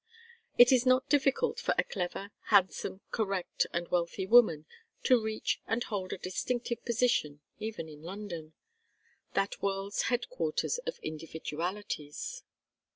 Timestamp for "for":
1.59-1.75